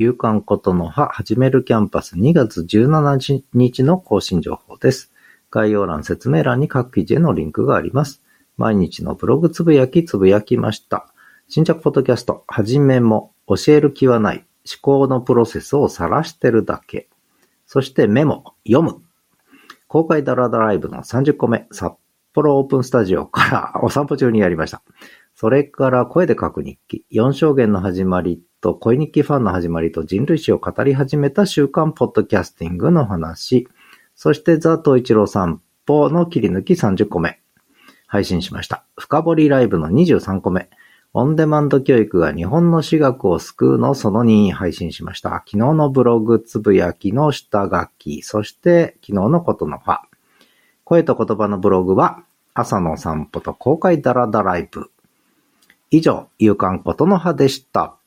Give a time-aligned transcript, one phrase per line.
[0.00, 5.10] 夕刊ことの葉始めるキャンパス2月17日の更新情報です。
[5.50, 8.22] 概要欄、説明欄に各記事へのリンクがあります。
[8.56, 11.12] 毎日のブログつぶやきつぶやきました。
[11.48, 17.08] 新着ポッドキャスト、はじめも、教える気はない、思考のプロセスを晒してるだけ。
[17.66, 19.02] そしてメモ、読む。
[19.88, 21.94] 公開ダラダライブの30個目、札
[22.34, 24.80] 幌オープンスタジオからお散歩中にやりました。
[25.34, 33.68] それから声で書く日記、4証言の始まりと恋日記ファンの始まりと人類史を語り始めた週刊ポッドキャスティングの話、
[34.16, 37.40] そしてザ・東一郎散歩の切り抜き30個目、
[38.06, 38.84] 配信しました。
[38.96, 40.68] 深掘りライブの23個目、
[41.14, 45.30] オンデマンド教育が日本の私学を救うのその2配信しました。
[45.30, 50.00] 昨日のブログつぶやきの下書き、そして昨日のことのファ。
[50.82, 54.90] 声と言葉のブログは朝の散歩と公開ダラダライブ。
[55.90, 57.97] 以上、夕刊ことの葉でした。